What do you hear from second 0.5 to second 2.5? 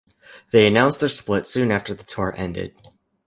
They announced their split soon after the tour